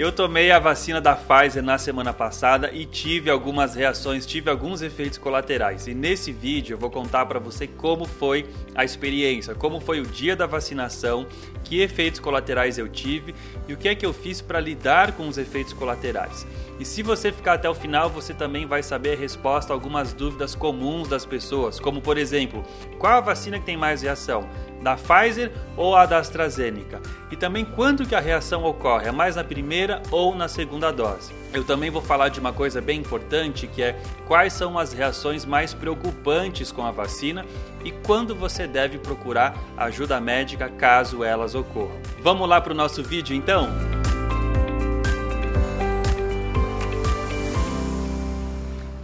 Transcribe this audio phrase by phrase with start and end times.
[0.00, 4.80] Eu tomei a vacina da Pfizer na semana passada e tive algumas reações, tive alguns
[4.80, 5.86] efeitos colaterais.
[5.86, 10.06] E nesse vídeo eu vou contar para você como foi a experiência, como foi o
[10.06, 11.26] dia da vacinação,
[11.64, 13.34] que efeitos colaterais eu tive
[13.68, 16.46] e o que é que eu fiz para lidar com os efeitos colaterais.
[16.80, 20.14] E se você ficar até o final, você também vai saber a resposta a algumas
[20.14, 22.64] dúvidas comuns das pessoas, como por exemplo,
[22.98, 24.48] qual a vacina que tem mais reação?
[24.80, 27.02] Da Pfizer ou a da AstraZeneca?
[27.30, 29.08] E também quando que a reação ocorre?
[29.08, 31.34] É mais na primeira ou na segunda dose?
[31.52, 35.44] Eu também vou falar de uma coisa bem importante que é quais são as reações
[35.44, 37.44] mais preocupantes com a vacina
[37.84, 42.00] e quando você deve procurar ajuda médica caso elas ocorram.
[42.22, 43.68] Vamos lá para o nosso vídeo então?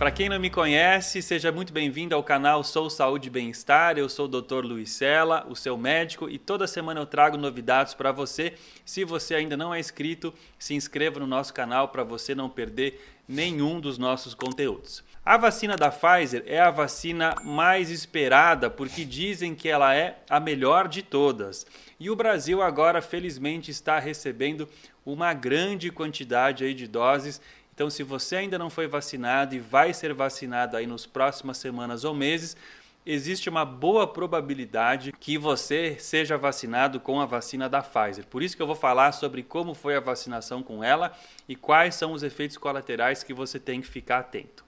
[0.06, 3.98] Para quem não me conhece, seja muito bem-vindo ao canal Sou Saúde e Bem-Estar.
[3.98, 4.64] Eu sou o Dr.
[4.64, 8.54] Luiz Sela, o seu médico, e toda semana eu trago novidades para você.
[8.84, 13.04] Se você ainda não é inscrito, se inscreva no nosso canal para você não perder
[13.26, 15.02] nenhum dos nossos conteúdos.
[15.24, 20.38] A vacina da Pfizer é a vacina mais esperada porque dizem que ela é a
[20.38, 21.66] melhor de todas.
[21.98, 24.68] E o Brasil agora, felizmente, está recebendo
[25.04, 27.40] uma grande quantidade aí de doses
[27.76, 32.04] então, se você ainda não foi vacinado e vai ser vacinado aí nos próximas semanas
[32.04, 32.56] ou meses,
[33.04, 38.26] existe uma boa probabilidade que você seja vacinado com a vacina da Pfizer.
[38.28, 41.12] Por isso que eu vou falar sobre como foi a vacinação com ela
[41.46, 44.64] e quais são os efeitos colaterais que você tem que ficar atento.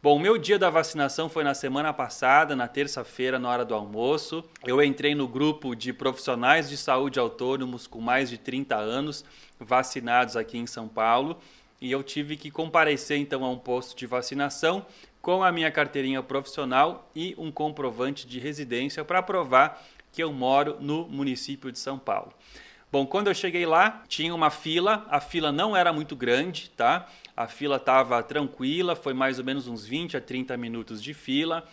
[0.00, 4.44] Bom, meu dia da vacinação foi na semana passada, na terça-feira, na hora do almoço.
[4.64, 9.24] Eu entrei no grupo de profissionais de saúde autônomos com mais de 30 anos
[9.58, 11.40] vacinados aqui em São Paulo
[11.80, 14.86] e eu tive que comparecer então a um posto de vacinação
[15.20, 19.82] com a minha carteirinha profissional e um comprovante de residência para provar
[20.12, 22.32] que eu moro no município de São Paulo.
[22.90, 27.06] Bom, quando eu cheguei lá, tinha uma fila, a fila não era muito grande, tá?
[27.36, 31.66] A fila estava tranquila, foi mais ou menos uns 20 a 30 minutos de fila.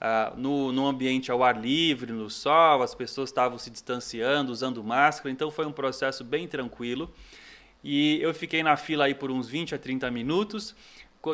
[0.00, 4.82] Uh, no, no ambiente ao ar livre, no sol, as pessoas estavam se distanciando, usando
[4.82, 7.12] máscara, então foi um processo bem tranquilo.
[7.82, 10.74] E eu fiquei na fila aí por uns 20 a 30 minutos.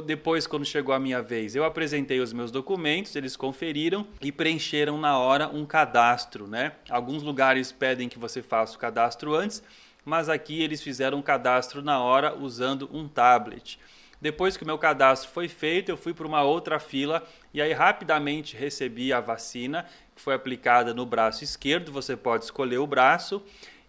[0.04, 4.98] Depois, quando chegou a minha vez, eu apresentei os meus documentos, eles conferiram e preencheram
[4.98, 6.72] na hora um cadastro, né?
[6.90, 9.62] Alguns lugares pedem que você faça o cadastro antes,
[10.04, 13.78] mas aqui eles fizeram um cadastro na hora usando um tablet.
[14.20, 17.72] Depois que o meu cadastro foi feito, eu fui para uma outra fila e aí
[17.72, 19.86] rapidamente recebi a vacina
[20.16, 21.92] que foi aplicada no braço esquerdo.
[21.92, 23.42] Você pode escolher o braço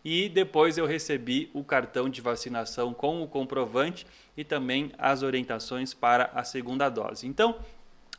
[0.04, 5.94] e depois eu recebi o cartão de vacinação com o comprovante e também as orientações
[5.94, 7.28] para a segunda dose.
[7.28, 7.58] Então,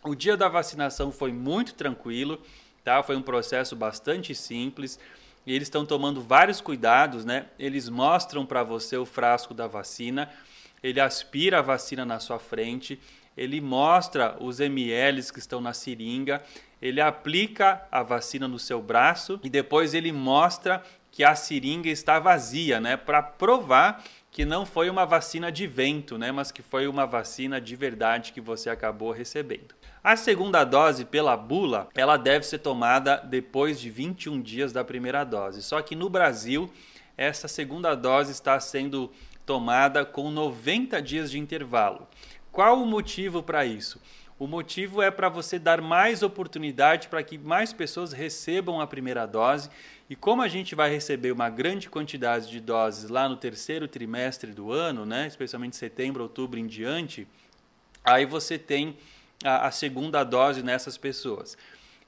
[0.03, 2.41] o dia da vacinação foi muito tranquilo,
[2.85, 3.03] tá?
[3.03, 4.99] Foi um processo bastante simples.
[5.47, 7.47] E eles estão tomando vários cuidados, né?
[7.59, 10.31] Eles mostram para você o frasco da vacina,
[10.83, 13.01] ele aspira a vacina na sua frente,
[13.37, 16.43] ele mostra os ml que estão na seringa,
[16.83, 20.83] ele aplica a vacina no seu braço e depois ele mostra
[21.19, 26.17] que a seringa está vazia, né, para provar que não foi uma vacina de vento,
[26.17, 29.75] né, mas que foi uma vacina de verdade que você acabou recebendo.
[30.01, 35.25] A segunda dose pela bula, ela deve ser tomada depois de 21 dias da primeira
[35.25, 35.61] dose.
[35.61, 36.73] Só que no Brasil,
[37.17, 39.11] essa segunda dose está sendo
[39.45, 42.07] tomada com 90 dias de intervalo.
[42.53, 44.01] Qual o motivo para isso?
[44.39, 49.27] O motivo é para você dar mais oportunidade para que mais pessoas recebam a primeira
[49.27, 49.69] dose.
[50.09, 54.53] E como a gente vai receber uma grande quantidade de doses lá no terceiro trimestre
[54.53, 57.27] do ano, né, especialmente setembro, outubro em diante,
[58.05, 58.97] aí você tem
[59.45, 61.59] a, a segunda dose nessas pessoas.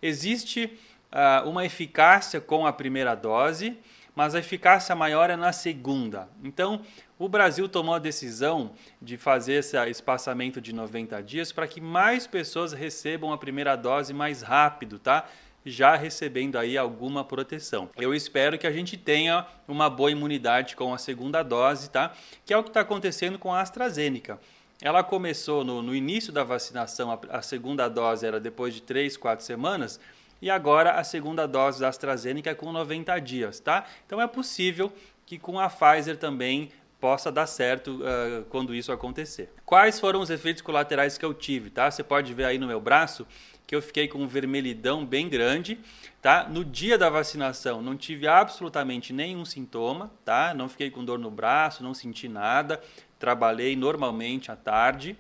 [0.01, 0.79] Existe
[1.13, 3.77] uh, uma eficácia com a primeira dose,
[4.15, 6.29] mas a eficácia maior é na segunda.
[6.45, 6.81] Então,
[7.21, 8.71] o Brasil tomou a decisão
[9.01, 14.15] de fazer esse espaçamento de 90 dias para que mais pessoas recebam a primeira dose
[14.15, 15.29] mais rápido, tá?
[15.63, 17.91] Já recebendo aí alguma proteção.
[17.99, 22.15] Eu espero que a gente tenha uma boa imunidade com a segunda dose, tá?
[22.47, 24.41] Que é o que está acontecendo com a AstraZeneca.
[24.81, 29.19] Ela começou no, no início da vacinação, a, a segunda dose era depois de 3,
[29.19, 30.01] 4 semanas
[30.41, 33.85] e agora a segunda dose da AstraZeneca é com 90 dias, tá?
[34.07, 34.91] Então é possível
[35.27, 39.53] que com a Pfizer também possa dar certo uh, quando isso acontecer.
[39.65, 41.91] Quais foram os efeitos colaterais que eu tive, tá?
[41.91, 43.27] Você pode ver aí no meu braço
[43.67, 45.79] que eu fiquei com um vermelhidão bem grande,
[46.21, 46.49] tá?
[46.49, 50.53] No dia da vacinação não tive absolutamente nenhum sintoma, tá?
[50.53, 52.81] Não fiquei com dor no braço, não senti nada,
[53.19, 55.17] trabalhei normalmente à tarde.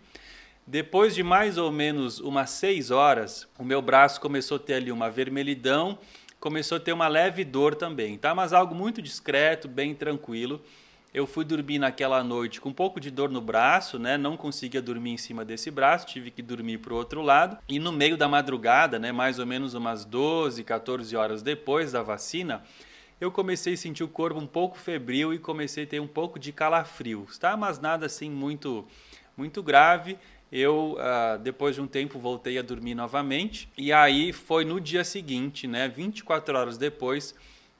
[0.66, 4.92] Depois de mais ou menos umas seis horas, o meu braço começou a ter ali
[4.92, 5.98] uma vermelhidão,
[6.38, 8.34] começou a ter uma leve dor também, tá?
[8.34, 10.60] Mas algo muito discreto, bem tranquilo.
[11.12, 14.16] Eu fui dormir naquela noite com um pouco de dor no braço, né?
[14.16, 17.58] Não conseguia dormir em cima desse braço, tive que dormir para o outro lado.
[17.68, 22.02] E no meio da madrugada, né, mais ou menos umas 12, 14 horas depois da
[22.02, 22.62] vacina,
[23.20, 26.38] eu comecei a sentir o corpo um pouco febril e comecei a ter um pouco
[26.38, 27.56] de calafrios, tá?
[27.56, 28.86] Mas nada assim muito
[29.36, 30.18] muito grave.
[30.52, 33.68] Eu, uh, depois de um tempo, voltei a dormir novamente.
[33.76, 37.34] E aí foi no dia seguinte, né, 24 horas depois,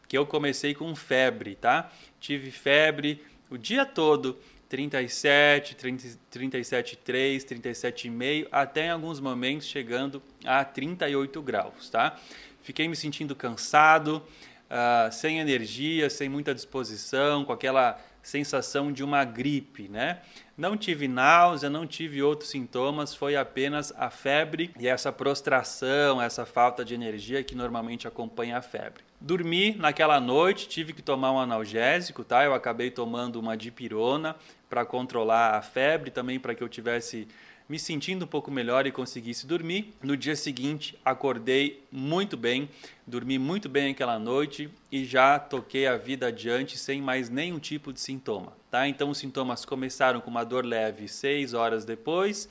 [0.09, 1.91] que eu comecei com febre, tá?
[2.21, 4.39] Tive febre o dia todo,
[4.69, 12.17] 37, 37,3, 37,5, até em alguns momentos chegando a 38 graus, tá?
[12.63, 14.23] Fiquei me sentindo cansado,
[14.71, 20.21] uh, sem energia, sem muita disposição, com aquela sensação de uma gripe, né?
[20.57, 26.47] Não tive náusea, não tive outros sintomas, foi apenas a febre e essa prostração, essa
[26.47, 29.10] falta de energia que normalmente acompanha a febre.
[29.21, 32.43] Dormi naquela noite, tive que tomar um analgésico, tá?
[32.43, 34.35] Eu acabei tomando uma dipirona
[34.69, 37.29] para controlar a febre, também para que eu tivesse
[37.69, 39.93] me sentindo um pouco melhor e conseguisse dormir.
[40.03, 42.69] No dia seguinte, acordei muito bem,
[43.07, 47.93] dormi muito bem aquela noite e já toquei a vida adiante sem mais nenhum tipo
[47.93, 48.55] de sintoma.
[48.71, 48.89] Tá?
[48.89, 52.49] Então, os sintomas começaram com uma dor leve 6 horas depois,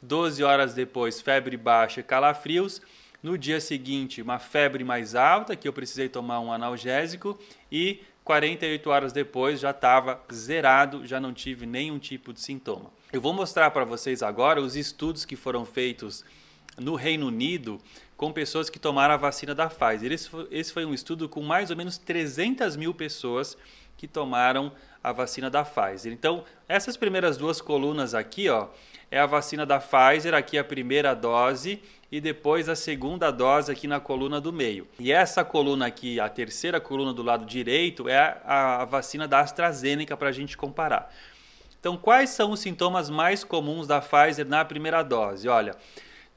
[0.00, 2.80] 12 horas depois, febre baixa e calafrios.
[3.26, 7.36] No dia seguinte, uma febre mais alta, que eu precisei tomar um analgésico,
[7.72, 12.88] e 48 horas depois já estava zerado, já não tive nenhum tipo de sintoma.
[13.12, 16.24] Eu vou mostrar para vocês agora os estudos que foram feitos
[16.78, 17.80] no Reino Unido
[18.16, 20.12] com pessoas que tomaram a vacina da Pfizer.
[20.52, 23.58] Esse foi um estudo com mais ou menos 300 mil pessoas
[23.96, 24.70] que tomaram
[25.06, 26.12] a vacina da Pfizer.
[26.12, 28.66] Então, essas primeiras duas colunas aqui, ó,
[29.08, 31.80] é a vacina da Pfizer, aqui a primeira dose
[32.10, 34.84] e depois a segunda dose aqui na coluna do meio.
[34.98, 39.38] E essa coluna aqui, a terceira coluna do lado direito, é a, a vacina da
[39.38, 41.14] AstraZeneca para a gente comparar.
[41.78, 45.48] Então, quais são os sintomas mais comuns da Pfizer na primeira dose?
[45.48, 45.76] Olha,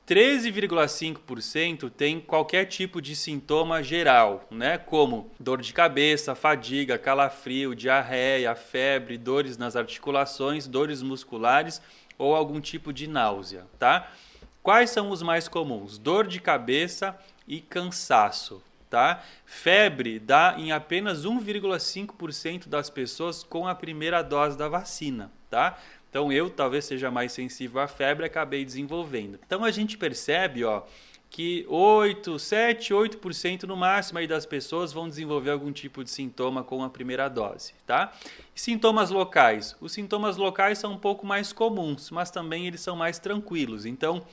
[0.09, 4.75] 13,5% tem qualquer tipo de sintoma geral, né?
[4.75, 11.79] Como dor de cabeça, fadiga, calafrio, diarreia, febre, dores nas articulações, dores musculares
[12.17, 14.11] ou algum tipo de náusea, tá?
[14.63, 15.99] Quais são os mais comuns?
[15.99, 17.15] Dor de cabeça
[17.47, 19.23] e cansaço, tá?
[19.45, 25.77] Febre dá em apenas 1,5% das pessoas com a primeira dose da vacina tá?
[26.09, 29.39] Então eu talvez seja mais sensível à febre, acabei desenvolvendo.
[29.45, 30.83] Então a gente percebe, ó,
[31.29, 36.63] que 8, 7, 8% no máximo aí das pessoas vão desenvolver algum tipo de sintoma
[36.63, 38.11] com a primeira dose, tá?
[38.55, 39.75] Sintomas locais.
[39.79, 43.85] Os sintomas locais são um pouco mais comuns, mas também eles são mais tranquilos.
[43.85, 44.25] Então,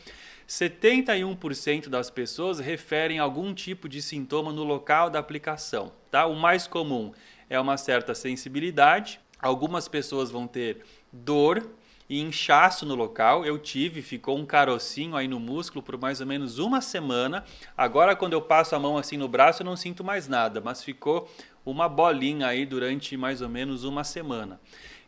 [0.49, 6.25] 71% das pessoas referem algum tipo de sintoma no local da aplicação, tá?
[6.25, 7.13] O mais comum
[7.51, 9.21] é uma certa sensibilidade.
[9.39, 10.83] Algumas pessoas vão ter
[11.25, 11.69] dor
[12.09, 13.45] e inchaço no local.
[13.45, 17.45] Eu tive, ficou um carocinho aí no músculo por mais ou menos uma semana.
[17.77, 20.83] Agora, quando eu passo a mão assim no braço, eu não sinto mais nada, mas
[20.83, 21.29] ficou
[21.65, 24.61] uma bolinha aí durante mais ou menos uma semana.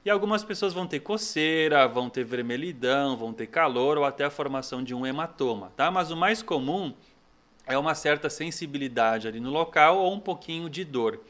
[0.05, 4.31] E algumas pessoas vão ter coceira, vão ter vermelhidão, vão ter calor ou até a
[4.31, 5.91] formação de um hematoma, tá?
[5.91, 6.95] Mas o mais comum
[7.67, 11.21] é uma certa sensibilidade ali no local ou um pouquinho de dor,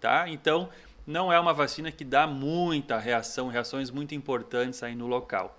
[0.00, 0.28] tá?
[0.28, 0.68] Então,
[1.06, 5.56] não é uma vacina que dá muita reação, reações muito importantes aí no local.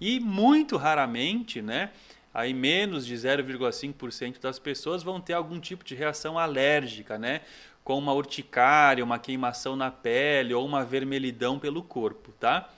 [0.00, 1.90] E muito raramente, né,
[2.32, 7.40] aí menos de 0,5% das pessoas vão ter algum tipo de reação alérgica, né,
[7.82, 12.68] com uma urticária, uma queimação na pele ou uma vermelhidão pelo corpo, tá?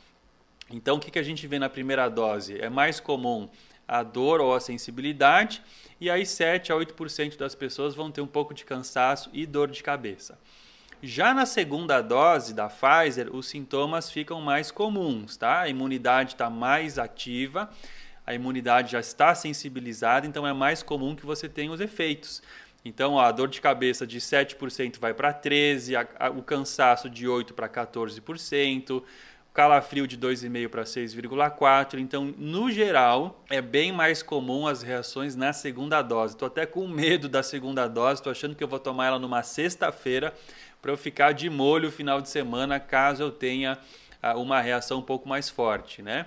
[0.70, 2.60] Então, o que, que a gente vê na primeira dose?
[2.60, 3.48] É mais comum
[3.86, 5.62] a dor ou a sensibilidade,
[5.98, 9.68] e aí 7 a 8% das pessoas vão ter um pouco de cansaço e dor
[9.70, 10.38] de cabeça.
[11.02, 15.60] Já na segunda dose da Pfizer, os sintomas ficam mais comuns, tá?
[15.60, 17.70] A imunidade está mais ativa,
[18.26, 22.42] a imunidade já está sensibilizada, então é mais comum que você tenha os efeitos.
[22.84, 27.08] Então, ó, a dor de cabeça de 7% vai para 13%, a, a, o cansaço
[27.08, 29.04] de 8% para 14%, o
[29.52, 31.98] calafrio de 2,5% para 6,4%.
[32.00, 36.34] Então, no geral, é bem mais comum as reações na segunda dose.
[36.34, 39.44] Estou até com medo da segunda dose, estou achando que eu vou tomar ela numa
[39.44, 40.34] sexta-feira
[40.80, 43.78] para eu ficar de molho o final de semana caso eu tenha
[44.22, 46.26] ah, uma reação um pouco mais forte, né?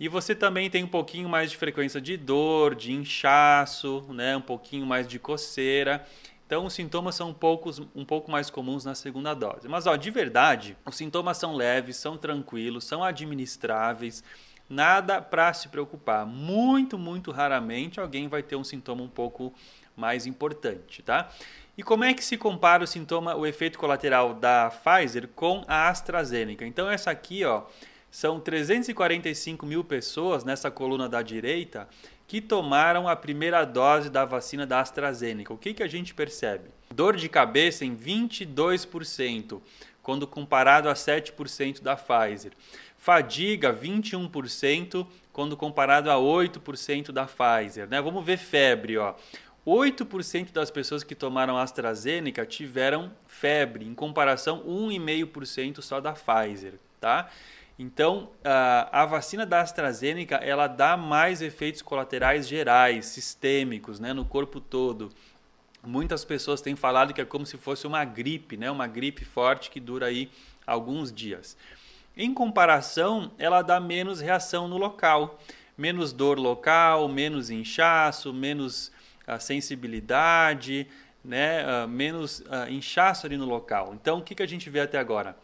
[0.00, 4.36] E você também tem um pouquinho mais de frequência de dor, de inchaço, né?
[4.36, 6.06] um pouquinho mais de coceira.
[6.46, 9.68] Então, os sintomas são um pouco, um pouco mais comuns na segunda dose.
[9.68, 14.22] Mas, ó, de verdade, os sintomas são leves, são tranquilos, são administráveis,
[14.70, 16.24] nada para se preocupar.
[16.24, 19.52] Muito, muito raramente alguém vai ter um sintoma um pouco
[19.96, 21.28] mais importante, tá?
[21.78, 25.88] E como é que se compara o sintoma, o efeito colateral da Pfizer com a
[25.88, 26.66] AstraZeneca?
[26.66, 27.62] Então essa aqui, ó,
[28.10, 31.88] são 345 mil pessoas nessa coluna da direita
[32.26, 35.54] que tomaram a primeira dose da vacina da AstraZeneca.
[35.54, 36.64] O que, que a gente percebe?
[36.92, 39.60] Dor de cabeça em 22%,
[40.02, 42.52] quando comparado a 7% da Pfizer.
[42.96, 47.86] Fadiga, 21%, quando comparado a 8% da Pfizer.
[47.88, 48.02] Né?
[48.02, 48.98] Vamos ver febre.
[48.98, 49.14] Ó.
[49.68, 56.74] 8% das pessoas que tomaram AstraZeneca tiveram febre, em comparação 1,5% só da Pfizer.
[56.98, 57.28] Tá?
[57.78, 64.58] Então, a, vacina da AstraZeneca ela dá mais efeitos colaterais gerais, sistêmicos, né, no corpo
[64.58, 65.10] todo.
[65.84, 69.70] Muitas pessoas têm falado que é como se fosse uma gripe, né, uma gripe forte
[69.70, 70.30] que dura aí
[70.66, 71.56] alguns dias.
[72.16, 75.38] Em comparação, ela dá menos reação no local,
[75.76, 78.90] menos dor local, menos inchaço, menos
[79.28, 80.86] uh, sensibilidade,
[81.24, 83.92] né, uh, menos uh, inchaço ali no local.
[83.94, 85.36] Então, o que, que a gente vê até agora?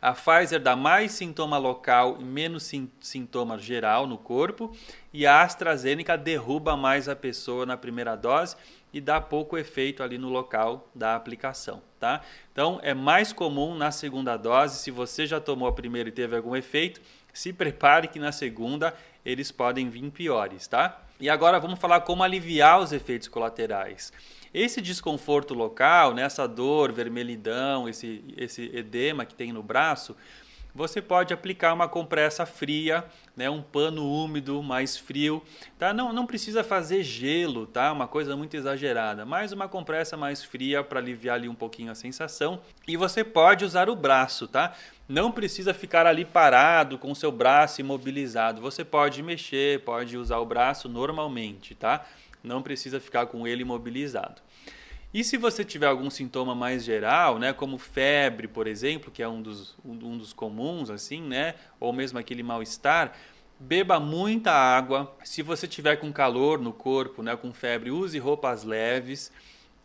[0.00, 4.74] A Pfizer dá mais sintoma local e menos sim, sintoma geral no corpo,
[5.12, 8.56] e a AstraZeneca derruba mais a pessoa na primeira dose
[8.94, 12.22] e dá pouco efeito ali no local da aplicação, tá?
[12.50, 16.34] Então é mais comum na segunda dose, se você já tomou a primeira e teve
[16.34, 17.00] algum efeito,
[17.32, 20.98] se prepare que na segunda eles podem vir piores, tá?
[21.20, 24.12] E agora vamos falar como aliviar os efeitos colaterais.
[24.52, 30.16] Esse desconforto local, né, essa dor, vermelhidão, esse, esse edema que tem no braço,
[30.74, 33.04] você pode aplicar uma compressa fria,
[33.36, 35.42] né, um pano úmido, mais frio,
[35.78, 35.92] tá?
[35.92, 37.92] Não, não precisa fazer gelo, tá?
[37.92, 41.94] Uma coisa muito exagerada, mas uma compressa mais fria para aliviar ali um pouquinho a
[41.94, 42.60] sensação.
[42.86, 44.74] E você pode usar o braço, tá?
[45.08, 48.60] Não precisa ficar ali parado com o seu braço imobilizado.
[48.60, 52.06] Você pode mexer, pode usar o braço normalmente, tá?
[52.42, 54.40] não precisa ficar com ele imobilizado.
[55.12, 59.28] E se você tiver algum sintoma mais geral, né, como febre, por exemplo, que é
[59.28, 63.12] um dos, um dos comuns, assim, né, ou mesmo aquele mal-estar,
[63.58, 65.12] beba muita água.
[65.24, 69.32] Se você tiver com calor no corpo, né, com febre, use roupas leves.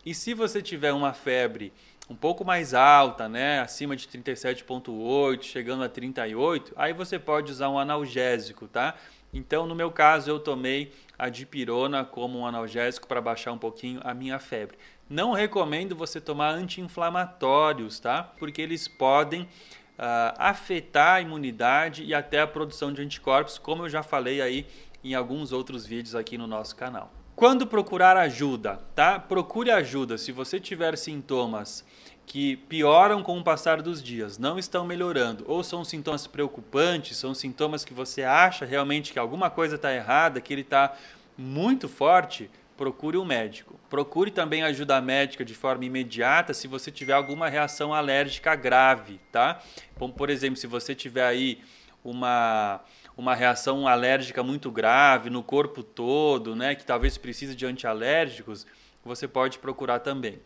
[0.04, 1.72] E se você tiver uma febre
[2.08, 7.68] um pouco mais alta, né, acima de 37.8, chegando a 38, aí você pode usar
[7.68, 8.94] um analgésico, tá?
[9.32, 14.00] Então, no meu caso, eu tomei a dipirona como um analgésico para baixar um pouquinho
[14.04, 14.78] a minha febre.
[15.08, 18.24] Não recomendo você tomar anti-inflamatórios, tá?
[18.24, 23.88] Porque eles podem uh, afetar a imunidade e até a produção de anticorpos, como eu
[23.88, 24.66] já falei aí
[25.04, 27.12] em alguns outros vídeos aqui no nosso canal.
[27.36, 29.20] Quando procurar ajuda, tá?
[29.20, 31.84] Procure ajuda se você tiver sintomas
[32.24, 37.32] que pioram com o passar dos dias, não estão melhorando, ou são sintomas preocupantes, são
[37.32, 40.96] sintomas que você acha realmente que alguma coisa está errada, que ele está
[41.38, 43.78] muito forte, procure um médico.
[43.88, 49.62] Procure também ajuda médica de forma imediata se você tiver alguma reação alérgica grave, tá?
[49.98, 51.60] Como por exemplo, se você tiver aí
[52.04, 52.80] uma
[53.16, 58.66] uma reação alérgica muito grave no corpo todo, né, que talvez precise de antialérgicos,
[59.02, 60.38] você pode procurar também.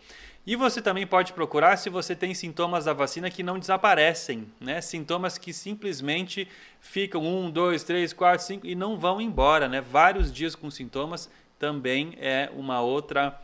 [0.47, 4.81] E você também pode procurar se você tem sintomas da vacina que não desaparecem, né?
[4.81, 6.49] Sintomas que simplesmente
[6.81, 9.83] ficam um, dois, três, quatro, cinco e não vão embora, né?
[9.83, 13.39] Vários dias com sintomas também é uma outra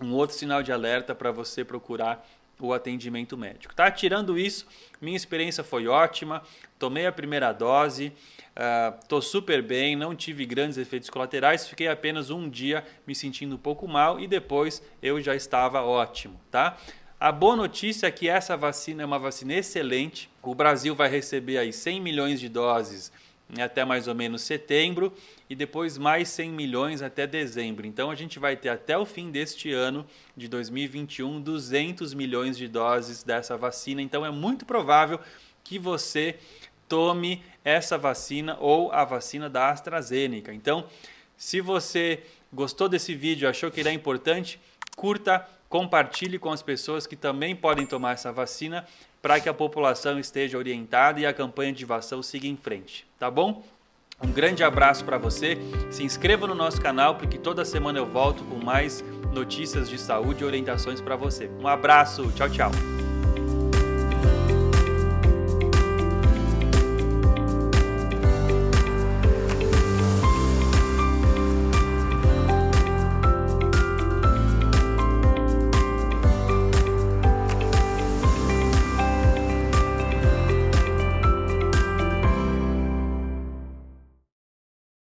[0.00, 2.28] um outro sinal de alerta para você procurar
[2.60, 3.74] o atendimento médico.
[3.74, 3.90] Tá?
[3.90, 4.66] Tirando isso,
[5.00, 6.42] minha experiência foi ótima.
[6.78, 8.12] Tomei a primeira dose,
[9.00, 13.54] estou uh, super bem, não tive grandes efeitos colaterais, fiquei apenas um dia me sentindo
[13.54, 16.40] um pouco mal e depois eu já estava ótimo.
[16.50, 16.76] Tá?
[17.18, 20.28] A boa notícia é que essa vacina é uma vacina excelente.
[20.42, 23.12] O Brasil vai receber aí 100 milhões de doses
[23.58, 25.12] até mais ou menos setembro
[25.48, 27.86] e depois mais 100 milhões até dezembro.
[27.86, 32.66] Então a gente vai ter até o fim deste ano de 2021 200 milhões de
[32.68, 34.00] doses dessa vacina.
[34.00, 35.20] Então é muito provável
[35.62, 36.38] que você
[36.88, 40.52] tome essa vacina ou a vacina da AstraZeneca.
[40.52, 40.86] Então,
[41.36, 42.22] se você
[42.52, 44.60] gostou desse vídeo, achou que ele é importante,
[44.96, 48.86] curta, compartilhe com as pessoas que também podem tomar essa vacina
[49.20, 53.30] para que a população esteja orientada e a campanha de vacinação siga em frente, tá
[53.30, 53.62] bom?
[54.22, 55.56] Um grande abraço para você.
[55.90, 59.02] Se inscreva no nosso canal porque toda semana eu volto com mais
[59.32, 61.50] notícias de saúde e orientações para você.
[61.58, 63.03] Um abraço, tchau, tchau.